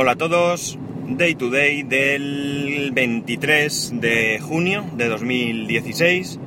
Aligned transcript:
Hola 0.00 0.12
a 0.12 0.14
todos, 0.14 0.78
Day 1.08 1.34
to 1.34 1.50
Day 1.50 1.82
del 1.82 2.92
23 2.94 3.94
de 4.00 4.38
junio 4.38 4.84
de 4.94 5.08
2016. 5.08 6.38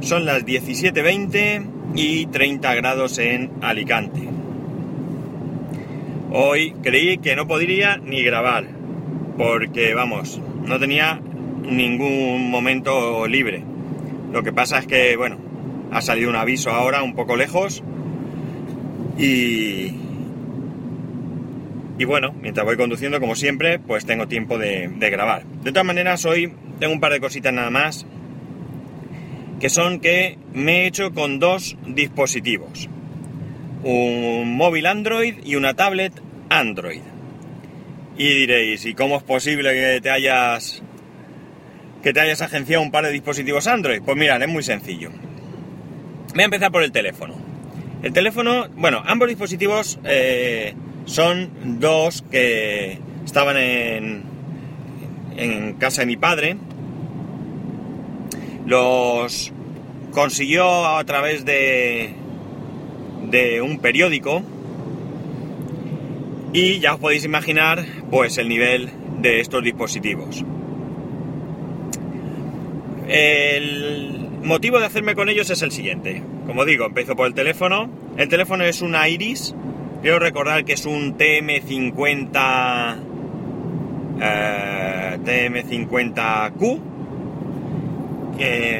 Son 0.00 0.24
las 0.24 0.46
17.20 0.46 1.66
y 1.94 2.24
30 2.28 2.74
grados 2.76 3.18
en 3.18 3.50
Alicante. 3.60 4.22
Hoy 6.32 6.76
creí 6.82 7.18
que 7.18 7.36
no 7.36 7.46
podría 7.46 7.98
ni 7.98 8.22
grabar, 8.22 8.64
porque 9.36 9.92
vamos, 9.92 10.40
no 10.64 10.78
tenía 10.78 11.20
ningún 11.68 12.50
momento 12.50 13.26
libre. 13.26 13.64
Lo 14.32 14.42
que 14.42 14.54
pasa 14.54 14.78
es 14.78 14.86
que, 14.86 15.14
bueno, 15.18 15.36
ha 15.92 16.00
salido 16.00 16.30
un 16.30 16.36
aviso 16.36 16.70
ahora 16.70 17.02
un 17.02 17.14
poco 17.14 17.36
lejos 17.36 17.82
y, 19.18 20.07
y 21.98 22.04
bueno, 22.04 22.32
mientras 22.40 22.64
voy 22.64 22.76
conduciendo, 22.76 23.18
como 23.18 23.34
siempre, 23.34 23.80
pues 23.80 24.06
tengo 24.06 24.28
tiempo 24.28 24.56
de, 24.56 24.88
grabar. 25.10 25.44
De 25.64 25.72
todas 25.72 25.84
maneras, 25.84 26.24
hoy 26.24 26.52
tengo 26.78 26.92
un 26.92 27.00
par 27.00 27.12
de 27.12 27.18
cositas 27.18 27.52
nada 27.52 27.70
más, 27.70 28.06
que 29.58 29.68
son 29.68 29.98
que 29.98 30.38
me 30.52 30.82
he 30.82 30.86
hecho 30.86 31.12
con 31.12 31.40
dos 31.40 31.76
dispositivos. 31.86 32.88
Un 33.82 34.56
móvil 34.56 34.86
Android 34.86 35.38
y 35.44 35.56
una 35.56 35.74
tablet 35.74 36.12
Android. 36.48 37.00
Y 38.16 38.28
diréis, 38.28 38.84
¿y 38.84 38.94
cómo 38.94 39.16
es 39.16 39.24
posible 39.24 39.72
que 39.72 40.00
te 40.00 40.10
hayas 40.10 40.82
que 42.02 42.12
te 42.12 42.20
hayas 42.20 42.42
agenciado 42.42 42.82
un 42.82 42.92
par 42.92 43.04
de 43.04 43.10
dispositivos 43.10 43.66
Android? 43.66 44.02
Pues 44.04 44.16
mirad, 44.16 44.40
es 44.40 44.48
muy 44.48 44.62
sencillo. 44.62 45.10
Voy 46.32 46.42
a 46.42 46.44
empezar 46.44 46.70
por 46.70 46.84
el 46.84 46.92
teléfono. 46.92 47.34
El 48.02 48.12
teléfono, 48.12 48.68
bueno, 48.76 49.02
ambos 49.04 49.26
dispositivos 49.28 49.98
eh, 50.04 50.74
son 51.08 51.80
dos 51.80 52.22
que 52.30 52.98
estaban 53.24 53.56
en, 53.56 54.22
en 55.36 55.72
casa 55.74 56.02
de 56.02 56.06
mi 56.06 56.16
padre. 56.16 56.56
Los 58.66 59.52
consiguió 60.12 60.86
a 60.86 61.02
través 61.04 61.46
de, 61.46 62.12
de 63.30 63.62
un 63.62 63.78
periódico. 63.78 64.42
Y 66.52 66.78
ya 66.80 66.94
os 66.94 67.00
podéis 67.00 67.24
imaginar 67.24 67.84
pues 68.10 68.36
el 68.36 68.48
nivel 68.48 68.90
de 69.20 69.40
estos 69.40 69.64
dispositivos. 69.64 70.44
El 73.08 74.28
motivo 74.42 74.78
de 74.78 74.86
hacerme 74.86 75.14
con 75.14 75.30
ellos 75.30 75.48
es 75.48 75.62
el 75.62 75.70
siguiente. 75.70 76.22
Como 76.46 76.66
digo, 76.66 76.84
empiezo 76.84 77.16
por 77.16 77.26
el 77.26 77.34
teléfono. 77.34 77.88
El 78.18 78.28
teléfono 78.28 78.64
es 78.64 78.82
una 78.82 79.08
Iris 79.08 79.54
Quiero 80.00 80.20
recordar 80.20 80.64
que 80.64 80.74
es 80.74 80.86
un 80.86 81.18
TM50 81.18 82.96
eh, 84.20 85.18
TM50Q. 85.24 86.80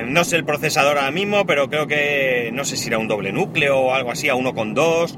no 0.07 0.25
sé 0.25 0.37
el 0.37 0.45
procesador 0.45 0.99
ahora 0.99 1.11
mismo, 1.11 1.45
pero 1.45 1.69
creo 1.69 1.89
que 1.89 2.51
no 2.53 2.65
sé 2.65 2.77
si 2.77 2.87
era 2.89 2.99
un 2.99 3.09
doble 3.09 3.33
núcleo 3.33 3.79
o 3.79 3.95
algo 3.95 4.13
así, 4.13 4.29
a 4.29 4.35
1,2, 4.35 5.17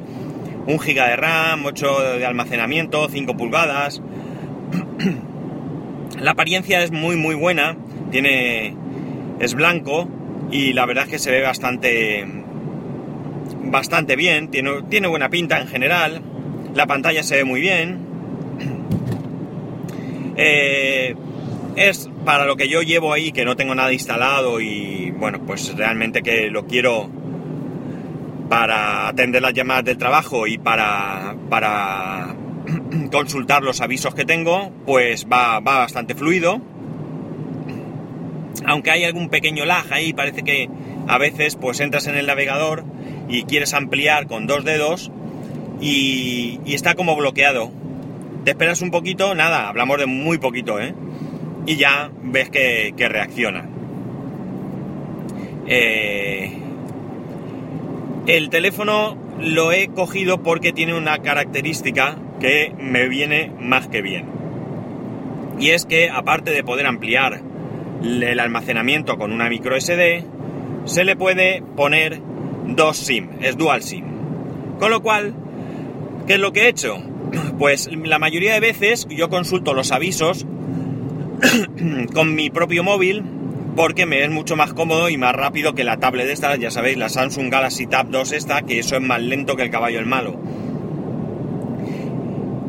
1 0.66 0.78
GB 0.78 0.94
de 0.94 1.16
RAM, 1.16 1.66
8 1.66 2.18
de 2.18 2.26
almacenamiento, 2.26 3.06
5 3.08 3.36
pulgadas. 3.36 4.00
La 6.18 6.30
apariencia 6.32 6.82
es 6.82 6.90
muy 6.92 7.16
muy 7.16 7.34
buena, 7.34 7.76
tiene 8.10 8.74
es 9.38 9.54
blanco 9.54 10.08
y 10.50 10.72
la 10.72 10.86
verdad 10.86 11.04
es 11.04 11.10
que 11.10 11.18
se 11.18 11.30
ve 11.30 11.42
bastante 11.42 12.26
bastante 13.70 14.16
bien, 14.16 14.50
tiene, 14.50 14.82
tiene 14.88 15.08
buena 15.08 15.28
pinta 15.28 15.60
en 15.60 15.68
general, 15.68 16.22
la 16.74 16.86
pantalla 16.86 17.22
se 17.22 17.36
ve 17.36 17.44
muy 17.44 17.60
bien. 17.60 18.08
Eh, 20.42 21.14
es 21.76 22.08
para 22.24 22.46
lo 22.46 22.56
que 22.56 22.66
yo 22.66 22.80
llevo 22.80 23.12
ahí, 23.12 23.30
que 23.30 23.44
no 23.44 23.56
tengo 23.56 23.74
nada 23.74 23.92
instalado 23.92 24.58
y 24.58 25.10
bueno, 25.10 25.40
pues 25.44 25.76
realmente 25.76 26.22
que 26.22 26.50
lo 26.50 26.66
quiero 26.66 27.10
para 28.48 29.08
atender 29.08 29.42
las 29.42 29.52
llamadas 29.52 29.84
del 29.84 29.98
trabajo 29.98 30.46
y 30.46 30.56
para, 30.56 31.36
para 31.50 32.34
consultar 33.12 33.62
los 33.62 33.82
avisos 33.82 34.14
que 34.14 34.24
tengo, 34.24 34.72
pues 34.86 35.26
va, 35.30 35.60
va 35.60 35.78
bastante 35.78 36.14
fluido. 36.14 36.60
Aunque 38.64 38.90
hay 38.90 39.04
algún 39.04 39.28
pequeño 39.28 39.66
lag 39.66 39.92
ahí, 39.92 40.12
parece 40.12 40.42
que 40.42 40.68
a 41.06 41.18
veces 41.18 41.56
pues 41.56 41.80
entras 41.80 42.06
en 42.06 42.16
el 42.16 42.26
navegador 42.26 42.84
y 43.30 43.44
quieres 43.44 43.72
ampliar 43.74 44.26
con 44.26 44.46
dos 44.46 44.64
dedos 44.64 45.10
y, 45.80 46.60
está 46.66 46.94
como 46.94 47.16
bloqueado. 47.16 47.70
Te 48.44 48.50
esperas 48.52 48.82
un 48.82 48.90
poquito, 48.90 49.34
nada, 49.34 49.68
hablamos 49.68 49.98
de 49.98 50.06
muy 50.06 50.38
poquito, 50.38 50.80
¿eh? 50.80 50.94
Y 51.66 51.76
ya 51.76 52.10
ves 52.22 52.50
que, 52.50 52.92
reacciona. 52.96 53.68
Eh, 55.66 56.52
el 58.26 58.50
teléfono 58.50 59.16
lo 59.38 59.72
he 59.72 59.88
cogido 59.88 60.42
porque 60.42 60.72
tiene 60.72 60.94
una 60.94 61.18
característica 61.18 62.16
que 62.40 62.74
me 62.78 63.08
viene 63.08 63.52
más 63.60 63.86
que 63.88 64.02
bien. 64.02 64.26
Y 65.58 65.70
es 65.70 65.84
que 65.84 66.08
aparte 66.08 66.50
de 66.50 66.64
poder 66.64 66.86
ampliar 66.86 67.42
el 68.02 68.40
almacenamiento 68.40 69.18
con 69.18 69.32
una 69.32 69.48
micro 69.48 69.78
SD, 69.78 70.24
se 70.86 71.04
le 71.04 71.16
puede 71.16 71.62
poner 71.76 72.20
dos 72.76 72.96
SIM, 72.96 73.28
es 73.40 73.56
dual 73.56 73.82
SIM. 73.82 74.04
Con 74.78 74.90
lo 74.90 75.02
cual, 75.02 75.34
¿qué 76.26 76.34
es 76.34 76.40
lo 76.40 76.52
que 76.52 76.62
he 76.62 76.68
hecho? 76.68 76.96
Pues 77.58 77.90
la 77.92 78.18
mayoría 78.18 78.54
de 78.54 78.60
veces 78.60 79.06
yo 79.10 79.28
consulto 79.28 79.74
los 79.74 79.92
avisos 79.92 80.46
con 82.14 82.34
mi 82.34 82.48
propio 82.48 82.82
móvil 82.82 83.22
porque 83.76 84.06
me 84.06 84.24
es 84.24 84.30
mucho 84.30 84.56
más 84.56 84.72
cómodo 84.72 85.10
y 85.10 85.18
más 85.18 85.34
rápido 85.34 85.74
que 85.74 85.84
la 85.84 85.98
tablet 85.98 86.26
de 86.26 86.32
esta, 86.32 86.56
ya 86.56 86.70
sabéis, 86.70 86.96
la 86.96 87.08
Samsung 87.08 87.50
Galaxy 87.50 87.86
Tab 87.86 88.08
2 88.08 88.32
esta, 88.32 88.62
que 88.62 88.78
eso 88.78 88.96
es 88.96 89.02
más 89.02 89.20
lento 89.20 89.56
que 89.56 89.62
el 89.62 89.70
caballo 89.70 89.98
el 89.98 90.06
malo. 90.06 90.40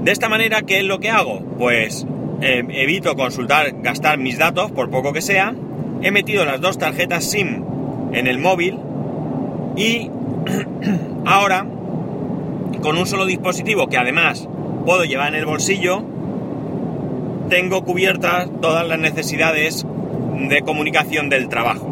De 0.04 0.12
esta 0.12 0.30
manera, 0.30 0.62
¿qué 0.64 0.80
es 0.80 0.86
lo 0.86 1.00
que 1.00 1.10
hago? 1.10 1.42
Pues 1.58 2.06
eh, 2.42 2.64
evito 2.70 3.16
consultar, 3.16 3.82
gastar 3.82 4.18
mis 4.18 4.38
datos, 4.38 4.72
por 4.72 4.90
poco 4.90 5.14
que 5.14 5.22
sea. 5.22 5.56
He 6.02 6.12
metido 6.12 6.46
las 6.46 6.60
dos 6.60 6.78
tarjetas 6.78 7.30
SIM 7.30 7.64
en 8.14 8.28
el 8.28 8.40
móvil 8.40 8.78
y 9.76 10.10
ahora, 11.26 11.66
con 12.82 12.98
un 12.98 13.06
solo 13.06 13.26
dispositivo 13.26 13.88
que 13.88 13.98
además 13.98 14.48
puedo 14.86 15.06
llevar 15.06 15.30
en 15.30 15.36
el 15.36 15.46
bolsillo, 15.46 16.04
tengo 17.50 17.84
cubiertas 17.84 18.50
todas 18.62 18.88
las 18.88 19.00
necesidades 19.00 19.86
de 20.50 20.62
comunicación 20.62 21.30
del 21.30 21.50
trabajo. 21.50 21.88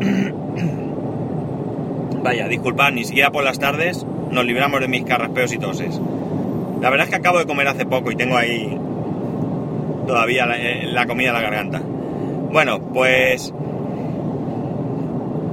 Vaya, 2.22 2.48
disculpad, 2.48 2.92
ni 2.92 3.04
siquiera 3.04 3.30
por 3.30 3.44
las 3.44 3.58
tardes 3.58 4.04
nos 4.30 4.44
libramos 4.44 4.80
de 4.80 4.88
mis 4.88 5.04
carraspeos 5.04 5.52
y 5.52 5.58
toses. 5.58 6.00
La 6.80 6.90
verdad 6.90 7.06
es 7.06 7.10
que 7.10 7.16
acabo 7.16 7.38
de 7.38 7.46
comer 7.46 7.68
hace 7.68 7.84
poco 7.84 8.10
y 8.10 8.16
tengo 8.16 8.36
ahí 8.36 8.78
todavía 10.06 10.46
la, 10.46 10.58
eh, 10.58 10.86
la 10.86 11.06
comida 11.06 11.28
en 11.28 11.34
la 11.34 11.40
garganta. 11.40 11.82
Bueno, 12.52 12.80
pues 12.80 13.52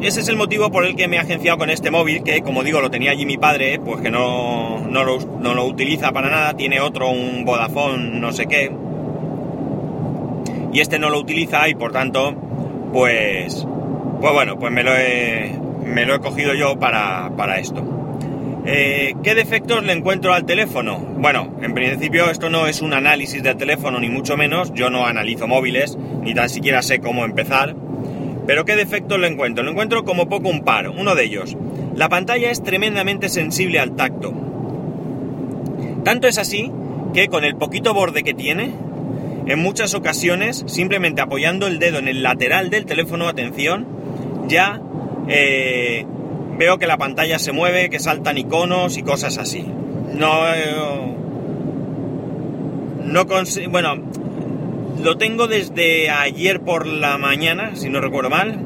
ese 0.02 0.22
es 0.22 0.28
el 0.28 0.36
motivo 0.36 0.72
por 0.72 0.86
el 0.86 0.96
que 0.96 1.08
me 1.08 1.16
he 1.16 1.20
agenciado 1.20 1.58
con 1.58 1.70
este 1.70 1.90
móvil, 1.90 2.24
que 2.24 2.42
como 2.42 2.64
digo 2.64 2.82
lo 2.82 2.92
tenía 2.92 3.12
allí 3.12 3.26
mi 3.26 3.38
padre, 3.38 3.80
pues 3.80 4.02
que 4.02 4.12
no, 4.12 4.80
no, 4.80 5.04
lo, 5.04 5.66
utiliza 5.66 6.12
para 6.12 6.30
nada, 6.30 6.54
tiene 6.56 6.80
otro, 6.80 7.10
un 7.10 7.46
Vodafone, 7.46 8.20
no 8.20 8.32
sé 8.32 8.46
qué, 8.46 8.72
y 10.72 10.80
este 10.80 11.00
no 11.00 11.10
lo 11.10 11.20
utiliza 11.20 11.68
y 11.68 11.76
por 11.76 11.92
tanto, 11.92 12.36
pues, 12.94 13.66
pues 14.22 14.34
bueno, 14.34 14.60
pues 14.60 14.72
me 14.72 14.84
lo 14.84 14.96
he, 14.96 15.52
me 15.84 16.06
lo 16.06 16.16
he 16.16 16.20
cogido 16.20 16.54
yo 16.54 16.78
para, 16.78 17.58
esto. 17.58 17.84
Eh, 18.66 19.16
¿Qué 19.24 19.34
defectos 19.34 19.84
le 19.84 19.94
encuentro 19.94 20.34
al 20.34 20.46
teléfono? 20.46 20.98
Bueno, 21.00 21.56
en 21.62 21.74
principio 21.74 22.30
esto 22.30 22.50
no 22.50 22.68
es 22.68 22.82
un 22.82 22.94
análisis 22.94 23.42
del 23.42 23.56
teléfono, 23.56 24.00
ni 24.00 24.10
mucho 24.10 24.36
menos. 24.36 24.74
Yo 24.74 24.90
no 24.90 25.06
analizo 25.06 25.48
móviles, 25.48 25.98
ni 26.22 26.34
tan 26.34 26.50
siquiera 26.50 26.82
sé 26.82 27.00
cómo 27.00 27.24
empezar. 27.24 27.76
Pero 28.48 28.64
¿qué 28.64 28.78
defectos 28.78 29.20
lo 29.20 29.28
encuentro? 29.28 29.64
Lo 29.64 29.72
encuentro 29.72 30.06
como 30.06 30.30
poco 30.30 30.48
un 30.48 30.64
par. 30.64 30.90
Uno 30.90 31.14
de 31.14 31.26
ellos, 31.26 31.58
la 31.96 32.08
pantalla 32.08 32.50
es 32.50 32.64
tremendamente 32.64 33.28
sensible 33.28 33.80
al 33.80 33.96
tacto. 33.96 34.34
Tanto 36.04 36.28
es 36.28 36.38
así 36.38 36.72
que 37.14 37.28
con 37.28 37.44
el 37.44 37.58
poquito 37.58 37.94
borde 37.94 38.24
que 38.24 38.34
tiene, 38.34 38.74
en 39.46 39.60
muchas 39.60 39.94
ocasiones, 39.94 40.64
simplemente 40.68 41.22
apoyando 41.22 41.68
el 41.68 41.80
dedo 41.80 42.00
en 42.00 42.08
el 42.08 42.24
lateral 42.24 42.70
del 42.70 42.86
teléfono, 42.86 43.28
atención, 43.28 43.86
ya 44.48 44.82
eh, 45.28 46.06
veo 46.58 46.78
que 46.78 46.88
la 46.88 46.98
pantalla 46.98 47.40
se 47.40 47.52
mueve, 47.52 47.90
que 47.90 48.00
saltan 48.00 48.38
iconos 48.38 48.98
y 48.98 49.04
cosas 49.04 49.38
así. 49.38 49.66
No... 50.14 50.48
Eh, 50.54 51.16
no. 53.04 53.26
Bueno, 53.70 53.96
lo 55.02 55.18
tengo 55.18 55.48
desde 55.48 56.10
ayer 56.10 56.62
por 56.62 56.86
la 56.88 57.18
mañana, 57.18 57.76
si 57.76 57.90
no 57.90 58.02
recuerdo 58.02 58.30
mal, 58.30 58.60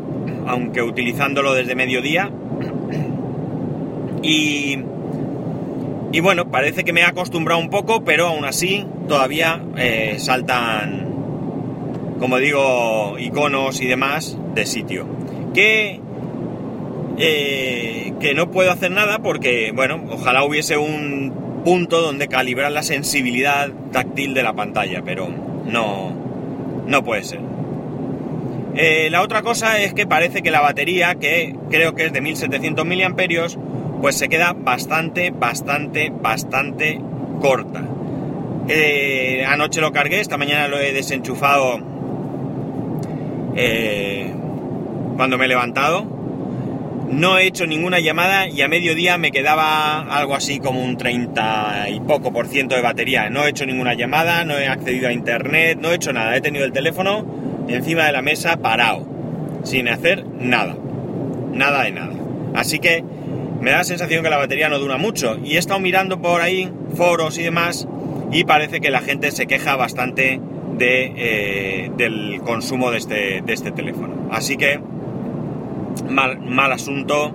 aunque 0.47 0.81
utilizándolo 0.81 1.53
desde 1.53 1.75
mediodía. 1.75 2.31
Y, 4.23 4.79
y 6.11 6.19
bueno, 6.19 6.49
parece 6.49 6.83
que 6.83 6.93
me 6.93 7.01
he 7.01 7.05
acostumbrado 7.05 7.59
un 7.59 7.69
poco, 7.69 8.03
pero 8.03 8.27
aún 8.27 8.45
así 8.45 8.85
todavía 9.07 9.61
eh, 9.77 10.15
saltan, 10.19 11.07
como 12.19 12.37
digo, 12.37 13.17
iconos 13.19 13.81
y 13.81 13.87
demás 13.87 14.37
de 14.55 14.65
sitio. 14.65 15.05
Que, 15.53 15.99
eh, 17.17 18.13
que 18.19 18.33
no 18.33 18.51
puedo 18.51 18.71
hacer 18.71 18.91
nada 18.91 19.19
porque, 19.19 19.71
bueno, 19.73 20.01
ojalá 20.11 20.43
hubiese 20.43 20.77
un 20.77 21.61
punto 21.65 22.01
donde 22.01 22.27
calibrar 22.27 22.71
la 22.71 22.83
sensibilidad 22.83 23.69
táctil 23.91 24.33
de 24.33 24.43
la 24.43 24.53
pantalla, 24.53 25.01
pero 25.03 25.27
no, 25.65 26.20
no 26.87 27.03
puede 27.03 27.23
ser. 27.23 27.39
Eh, 28.75 29.09
la 29.11 29.21
otra 29.21 29.41
cosa 29.41 29.79
es 29.79 29.93
que 29.93 30.07
parece 30.07 30.41
que 30.41 30.51
la 30.51 30.61
batería, 30.61 31.15
que 31.15 31.55
creo 31.69 31.93
que 31.93 32.05
es 32.05 32.13
de 32.13 32.21
1700 32.21 32.85
miliamperios, 32.85 33.57
pues 34.01 34.17
se 34.17 34.29
queda 34.29 34.53
bastante, 34.53 35.31
bastante, 35.31 36.09
bastante 36.09 36.99
corta. 37.41 37.83
Eh, 38.67 39.43
anoche 39.45 39.81
lo 39.81 39.91
cargué, 39.91 40.21
esta 40.21 40.37
mañana 40.37 40.67
lo 40.67 40.79
he 40.79 40.93
desenchufado 40.93 41.79
eh, 43.55 44.33
cuando 45.17 45.37
me 45.37 45.45
he 45.45 45.47
levantado. 45.47 46.20
No 47.11 47.37
he 47.37 47.45
hecho 47.45 47.67
ninguna 47.67 47.99
llamada 47.99 48.47
y 48.47 48.61
a 48.61 48.69
mediodía 48.69 49.17
me 49.17 49.31
quedaba 49.31 49.99
algo 49.99 50.33
así 50.33 50.59
como 50.59 50.81
un 50.81 50.95
30 50.95 51.89
y 51.89 51.99
poco 51.99 52.31
por 52.31 52.47
ciento 52.47 52.75
de 52.75 52.81
batería. 52.81 53.29
No 53.29 53.43
he 53.43 53.49
hecho 53.49 53.65
ninguna 53.65 53.95
llamada, 53.95 54.45
no 54.45 54.57
he 54.57 54.67
accedido 54.67 55.09
a 55.09 55.11
internet, 55.11 55.77
no 55.81 55.91
he 55.91 55.95
hecho 55.95 56.13
nada. 56.13 56.37
He 56.37 56.41
tenido 56.41 56.63
el 56.63 56.71
teléfono 56.71 57.25
encima 57.67 58.05
de 58.05 58.13
la 58.13 58.21
mesa 58.21 58.57
parado, 58.57 59.05
sin 59.63 59.89
hacer 59.89 60.25
nada. 60.25 60.77
Nada 61.51 61.83
de 61.83 61.91
nada. 61.91 62.13
Así 62.55 62.79
que 62.79 63.03
me 63.59 63.71
da 63.71 63.79
la 63.79 63.83
sensación 63.83 64.23
que 64.23 64.29
la 64.29 64.37
batería 64.37 64.69
no 64.69 64.79
dura 64.79 64.97
mucho. 64.97 65.37
Y 65.43 65.55
he 65.55 65.59
estado 65.59 65.81
mirando 65.81 66.21
por 66.21 66.39
ahí 66.39 66.71
foros 66.95 67.37
y 67.37 67.43
demás 67.43 67.89
y 68.31 68.45
parece 68.45 68.79
que 68.79 68.89
la 68.89 69.01
gente 69.01 69.31
se 69.31 69.47
queja 69.47 69.75
bastante 69.75 70.39
de, 70.77 71.13
eh, 71.17 71.91
del 71.97 72.39
consumo 72.45 72.89
de 72.89 72.99
este, 72.99 73.41
de 73.41 73.53
este 73.53 73.71
teléfono. 73.71 74.29
Así 74.31 74.55
que 74.55 74.79
mal, 76.11 76.39
mal 76.39 76.71
asunto 76.71 77.33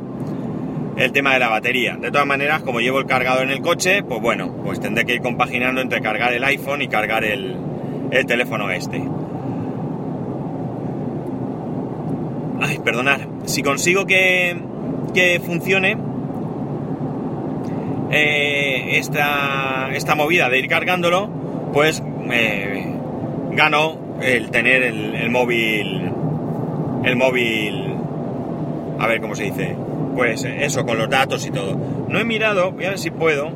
el 0.96 1.12
tema 1.12 1.34
de 1.34 1.38
la 1.38 1.48
batería. 1.48 1.96
De 1.96 2.10
todas 2.10 2.26
maneras, 2.26 2.62
como 2.62 2.80
llevo 2.80 2.98
el 2.98 3.06
cargador 3.06 3.44
en 3.44 3.50
el 3.50 3.60
coche, 3.60 4.02
pues 4.02 4.20
bueno, 4.20 4.52
pues 4.64 4.80
tendré 4.80 5.04
que 5.04 5.14
ir 5.14 5.20
compaginando 5.20 5.80
entre 5.80 6.00
cargar 6.00 6.32
el 6.32 6.44
iPhone 6.44 6.82
y 6.82 6.88
cargar 6.88 7.24
el, 7.24 7.56
el 8.10 8.26
teléfono 8.26 8.70
este. 8.70 9.02
Ay, 12.60 12.78
perdonad. 12.78 13.20
Si 13.44 13.62
consigo 13.62 14.06
que, 14.06 14.56
que 15.12 15.40
funcione 15.44 15.96
eh, 18.10 18.98
esta, 18.98 19.90
esta 19.92 20.14
movida 20.14 20.48
de 20.48 20.58
ir 20.58 20.68
cargándolo, 20.68 21.28
pues 21.72 22.02
eh, 22.30 22.94
gano 23.52 23.98
el 24.22 24.50
tener 24.50 24.82
el, 24.82 25.14
el 25.14 25.30
móvil 25.30 26.10
el 27.04 27.16
móvil 27.16 27.95
a 28.98 29.06
ver 29.06 29.20
cómo 29.20 29.34
se 29.34 29.44
dice, 29.44 29.76
pues 30.14 30.44
eso, 30.44 30.84
con 30.86 30.98
los 30.98 31.10
datos 31.10 31.46
y 31.46 31.50
todo. 31.50 31.76
No 32.08 32.18
he 32.18 32.24
mirado, 32.24 32.72
voy 32.72 32.84
a 32.84 32.90
ver 32.90 32.98
si 32.98 33.10
puedo, 33.10 33.50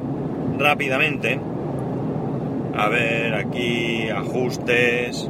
rápidamente. 0.58 1.40
A 2.76 2.88
ver, 2.88 3.34
aquí, 3.34 4.08
ajustes, 4.10 5.28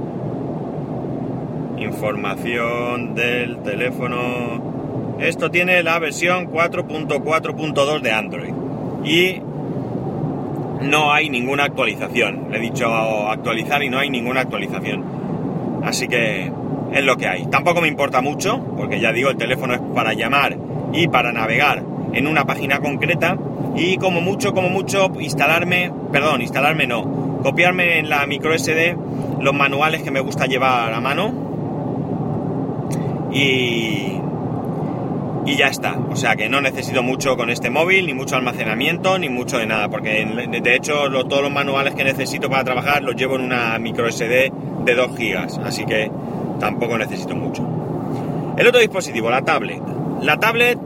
información 1.79 3.15
del 3.15 3.59
teléfono. 3.59 5.17
Esto 5.21 5.51
tiene 5.51 5.83
la 5.83 5.99
versión 5.99 6.51
4.4.2 6.51 8.01
de 8.01 8.13
Android. 8.13 8.55
Y 9.05 9.41
no 10.83 11.13
hay 11.13 11.31
ninguna 11.31 11.65
actualización. 11.65 12.51
Le 12.51 12.59
he 12.59 12.61
dicho 12.61 12.89
actualizar 13.29 13.83
y 13.83 13.91
no 13.91 13.99
hay 13.99 14.11
ninguna 14.11 14.41
actualización. 14.41 15.05
Así 15.83 16.09
que 16.09 16.51
es 16.93 17.05
lo 17.05 17.17
que 17.17 17.29
hay. 17.29 17.47
Tampoco 17.47 17.81
me 17.81 17.89
importa 17.89 18.21
mucho, 18.21 18.59
porque 18.77 19.01
ya 19.01 19.13
digo, 19.13 19.31
el 19.31 19.37
teléfono 19.37 19.75
es 19.75 19.81
para 19.95 20.13
llamar 20.13 20.57
y 20.93 21.09
para 21.09 21.33
navegar 21.33 21.83
en 22.13 22.27
una 22.27 22.45
página 22.45 22.81
concreta 22.81 23.39
y 23.77 23.97
como 23.97 24.21
mucho, 24.21 24.53
como 24.53 24.69
mucho, 24.69 25.11
instalarme, 25.21 25.93
perdón, 26.13 26.43
instalarme 26.43 26.87
no, 26.87 27.39
copiarme 27.43 27.99
en 27.99 28.09
la 28.09 28.27
micro 28.27 28.57
SD 28.57 28.97
los 29.41 29.55
manuales 29.55 30.03
que 30.03 30.11
me 30.11 30.21
gusta 30.21 30.47
llevar 30.47 30.93
a 30.93 31.01
mano 31.01 31.33
y, 33.33 34.19
y 35.47 35.57
ya 35.57 35.69
está. 35.69 35.99
O 36.11 36.17
sea 36.17 36.37
que 36.37 36.49
no 36.49 36.61
necesito 36.61 37.03
mucho 37.03 37.37
con 37.37 37.51
este 37.51 37.71
móvil, 37.71 38.07
ni 38.07 38.15
mucho 38.15 38.37
almacenamiento, 38.37 39.19
ni 39.19 39.29
mucho 39.29 39.59
de 39.59 39.67
nada, 39.67 39.89
porque 39.89 40.25
de 40.25 40.75
hecho 40.75 41.09
todos 41.25 41.43
los 41.43 41.53
manuales 41.53 41.95
que 41.95 42.05
necesito 42.05 42.51
para 42.51 42.65
trabajar 42.65 43.03
los 43.03 43.15
llevo 43.15 43.37
en 43.37 43.43
una 43.43 43.79
micro 43.79 44.11
SD 44.11 44.53
de 44.85 44.95
2 44.95 45.17
GB, 45.17 45.65
así 45.65 45.85
que 45.85 46.11
tampoco 46.61 46.97
necesito 46.97 47.35
mucho. 47.35 47.67
El 48.57 48.67
otro 48.67 48.79
dispositivo, 48.79 49.31
la 49.31 49.43
tablet. 49.43 49.83
La 50.23 50.39
tablet, 50.39 50.79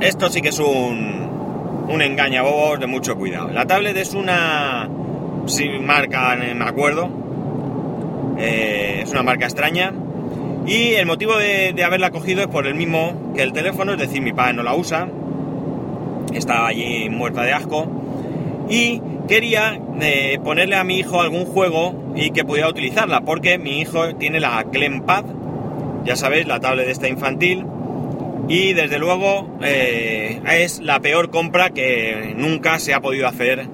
esto 0.00 0.30
sí 0.30 0.40
que 0.40 0.48
es 0.48 0.58
un, 0.58 1.86
un 1.88 2.02
engañabobos 2.02 2.80
de 2.80 2.86
mucho 2.86 3.16
cuidado. 3.16 3.48
La 3.50 3.66
tablet 3.66 3.96
es 3.96 4.14
una 4.14 4.88
marca, 5.82 6.36
me 6.36 6.64
acuerdo. 6.64 7.08
Eh, 8.38 9.00
es 9.02 9.10
una 9.10 9.22
marca 9.22 9.44
extraña. 9.44 9.92
Y 10.66 10.94
el 10.94 11.06
motivo 11.06 11.36
de, 11.36 11.72
de, 11.74 11.84
haberla 11.84 12.10
cogido 12.10 12.40
es 12.42 12.48
por 12.48 12.66
el 12.66 12.74
mismo 12.74 13.32
que 13.34 13.42
el 13.42 13.52
teléfono, 13.52 13.92
es 13.92 13.98
decir, 13.98 14.20
mi 14.20 14.32
padre 14.32 14.54
no 14.54 14.62
la 14.62 14.74
usa. 14.74 15.08
Está 16.32 16.66
allí 16.66 17.08
muerta 17.08 17.42
de 17.42 17.52
asco. 17.52 17.86
Y 18.68 19.00
quería 19.28 19.80
eh, 20.00 20.38
ponerle 20.42 20.76
a 20.76 20.84
mi 20.84 20.98
hijo 20.98 21.20
algún 21.20 21.44
juego 21.44 22.12
y 22.16 22.30
que 22.30 22.44
pudiera 22.44 22.68
utilizarla, 22.68 23.20
porque 23.20 23.58
mi 23.58 23.80
hijo 23.80 24.14
tiene 24.16 24.40
la 24.40 24.64
Clempad, 24.64 25.24
ya 26.04 26.16
sabéis, 26.16 26.46
la 26.46 26.60
tablet 26.60 26.88
esta 26.88 27.08
infantil, 27.08 27.64
y 28.48 28.74
desde 28.74 28.98
luego 28.98 29.58
eh, 29.62 30.40
es 30.50 30.80
la 30.80 31.00
peor 31.00 31.30
compra 31.30 31.70
que 31.70 32.34
nunca 32.36 32.78
se 32.78 32.94
ha 32.94 33.00
podido 33.00 33.26
hacer 33.26 33.66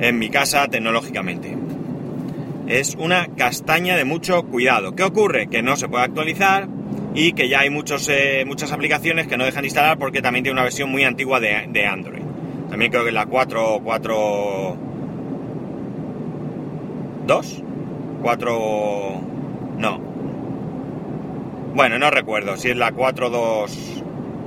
en 0.00 0.18
mi 0.18 0.28
casa 0.28 0.68
tecnológicamente. 0.68 1.56
Es 2.66 2.94
una 2.98 3.28
castaña 3.36 3.96
de 3.96 4.04
mucho 4.04 4.42
cuidado. 4.44 4.94
¿Qué 4.94 5.02
ocurre? 5.02 5.48
Que 5.48 5.62
no 5.62 5.76
se 5.76 5.88
puede 5.88 6.04
actualizar 6.04 6.68
y 7.14 7.32
que 7.32 7.48
ya 7.48 7.60
hay 7.60 7.70
muchos, 7.70 8.08
eh, 8.08 8.44
muchas 8.46 8.72
aplicaciones 8.72 9.26
que 9.26 9.36
no 9.36 9.44
dejan 9.44 9.64
instalar 9.64 9.98
porque 9.98 10.22
también 10.22 10.44
tiene 10.44 10.54
una 10.54 10.64
versión 10.64 10.90
muy 10.90 11.04
antigua 11.04 11.40
de, 11.40 11.66
de 11.68 11.86
Android. 11.86 12.23
También 12.74 12.90
creo 12.90 13.04
que 13.04 13.12
la 13.12 13.26
4, 13.26 13.82
4, 13.84 14.76
2, 17.24 17.62
4, 18.20 19.20
no. 19.78 19.98
Bueno, 21.72 22.00
no 22.00 22.10
recuerdo 22.10 22.56
si 22.56 22.70
es 22.70 22.76
la 22.76 22.90
4, 22.90 23.30
2, 23.30 24.02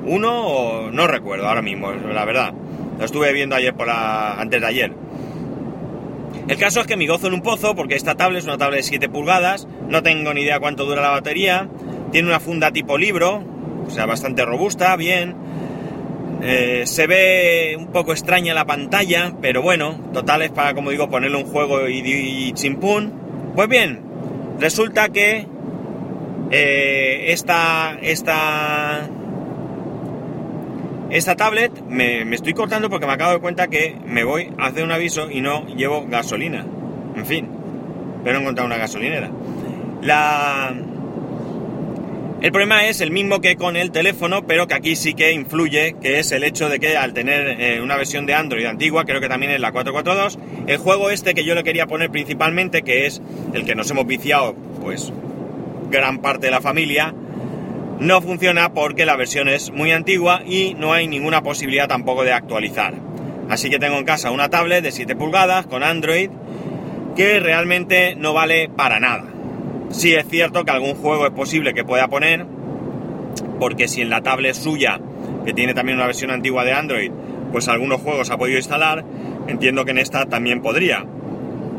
1 0.08 0.46
o 0.46 0.92
no 0.92 1.08
recuerdo 1.08 1.48
ahora 1.48 1.62
mismo, 1.62 1.94
la 1.94 2.26
verdad. 2.26 2.54
Lo 3.00 3.06
estuve 3.06 3.32
viendo 3.32 3.56
ayer 3.56 3.74
por 3.74 3.88
la, 3.88 4.34
antes 4.34 4.60
de 4.60 4.68
ayer. 4.68 4.94
El 6.50 6.58
caso 6.58 6.82
es 6.82 6.88
que 6.88 6.98
me 6.98 7.08
gozo 7.08 7.28
en 7.28 7.34
un 7.34 7.42
pozo 7.42 7.76
porque 7.76 7.96
esta 7.96 8.16
tablet 8.16 8.40
es 8.40 8.46
una 8.46 8.58
tablet 8.58 8.80
de 8.80 8.84
7 8.84 9.08
pulgadas, 9.08 9.70
no 9.88 10.04
tengo 10.04 10.34
ni 10.34 10.42
idea 10.42 10.60
cuánto 10.60 10.84
dura 10.84 11.02
la 11.02 11.12
batería, 11.12 11.70
tiene 12.12 12.28
una 12.28 12.42
funda 12.42 12.72
tipo 12.72 12.98
libro, 12.98 13.42
o 13.88 13.90
sea, 13.90 14.06
bastante 14.06 14.44
robusta, 14.44 14.94
bien, 14.98 15.47
eh, 16.42 16.84
se 16.86 17.08
ve 17.08 17.76
un 17.78 17.88
poco 17.88 18.12
extraña 18.12 18.54
la 18.54 18.66
pantalla, 18.66 19.34
pero 19.42 19.62
bueno, 19.62 20.00
total 20.14 20.44
es 20.44 20.52
para, 20.52 20.74
como 20.74 20.92
digo, 20.92 21.10
ponerle 21.10 21.38
un 21.38 21.46
juego 21.46 21.88
y, 21.88 22.00
y 22.00 22.52
chimpún. 22.54 23.14
Pues 23.56 23.68
bien, 23.68 24.02
resulta 24.60 25.10
que 25.10 25.48
eh, 26.52 27.26
esta, 27.32 27.98
esta, 28.02 29.10
esta 31.10 31.36
tablet 31.36 31.72
me, 31.90 32.24
me, 32.24 32.36
estoy 32.36 32.54
cortando 32.54 32.90
porque 32.90 33.08
me 33.08 33.14
acabo 33.14 33.34
de 33.34 33.40
cuenta 33.40 33.68
que 33.68 33.96
me 34.06 34.24
voy 34.24 34.54
a 34.58 34.68
hacer 34.68 34.84
un 34.84 34.92
aviso 34.92 35.30
y 35.32 35.42
no 35.42 35.66
llevo 35.68 36.06
gasolina. 36.08 36.66
En 37.16 37.26
fin, 37.26 37.50
pero 38.24 38.38
he 38.38 38.42
encontrado 38.42 38.68
una 38.68 38.78
gasolinera. 38.78 39.32
La, 40.04 40.74
el 42.40 42.52
problema 42.52 42.86
es 42.86 43.02
el 43.02 43.10
mismo 43.10 43.42
que 43.42 43.56
con 43.56 43.76
el 43.76 43.92
teléfono, 43.92 44.46
pero 44.46 44.68
que 44.68 44.76
aquí 44.76 44.96
sí 44.96 45.16
que 45.16 45.32
influye, 45.32 45.96
que 46.02 46.20
es 46.20 46.32
el 46.32 46.44
hecho 46.44 46.70
de 46.70 46.80
que 46.80 46.96
al 46.96 47.14
tener 47.14 47.60
eh, 47.60 47.82
una 47.82 47.98
versión 47.98 48.28
de 48.28 48.36
Android 48.36 48.66
antigua, 48.66 49.06
creo 49.06 49.20
que 49.20 49.28
también 49.28 49.52
es 49.52 49.60
la 49.60 49.72
442, 49.72 50.38
el 50.68 50.78
juego 50.78 51.10
este 51.10 51.34
que 51.34 51.44
yo 51.44 51.56
le 51.56 51.64
quería 51.64 51.88
poner 51.88 52.12
principalmente, 52.12 52.84
que 52.84 53.08
es 53.08 53.22
el 53.54 53.66
que 53.66 53.74
nos 53.74 53.90
hemos 53.90 54.06
viciado, 54.06 54.56
pues 54.82 55.12
gran 55.90 56.20
parte 56.20 56.48
de 56.48 56.52
la 56.52 56.62
familia, 56.62 57.14
no 58.00 58.22
funciona 58.22 58.72
porque 58.72 59.08
la 59.08 59.16
versión 59.16 59.48
es 59.50 59.72
muy 59.72 59.92
antigua 59.92 60.42
y 60.46 60.76
no 60.76 60.94
hay 60.94 61.08
ninguna 61.08 61.42
posibilidad 61.42 61.88
tampoco 61.88 62.24
de 62.24 62.34
actualizar. 62.34 62.94
Así 63.50 63.72
que 63.72 63.80
tengo 63.80 63.98
en 63.98 64.06
casa 64.06 64.30
una 64.30 64.50
tablet 64.50 64.84
de 64.84 64.92
7 64.92 65.16
pulgadas 65.16 65.66
con 65.66 65.84
Android 65.84 66.30
que 67.16 67.40
realmente 67.40 68.16
no 68.16 68.34
vale 68.34 68.70
para 68.70 69.00
nada. 69.00 69.37
Sí 69.98 70.14
es 70.14 70.28
cierto 70.28 70.64
que 70.64 70.70
algún 70.70 70.94
juego 70.94 71.26
es 71.26 71.32
posible 71.32 71.74
que 71.74 71.84
pueda 71.84 72.08
poner, 72.08 72.46
porque 73.60 73.88
si 73.88 74.02
en 74.04 74.12
la 74.12 74.22
tablet 74.22 74.54
suya, 74.54 75.00
que 75.44 75.54
tiene 75.54 75.74
también 75.74 75.98
una 75.98 76.06
versión 76.06 76.30
antigua 76.30 76.64
de 76.64 76.72
Android, 76.72 77.12
pues 77.52 77.68
algunos 77.68 78.02
juegos 78.02 78.30
ha 78.30 78.38
podido 78.38 78.60
instalar, 78.60 79.04
entiendo 79.48 79.86
que 79.86 79.92
en 79.92 79.98
esta 79.98 80.28
también 80.28 80.62
podría. 80.62 81.04